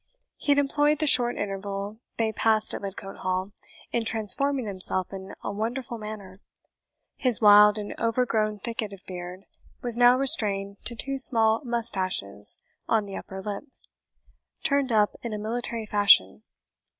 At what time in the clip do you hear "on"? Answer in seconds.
12.89-13.05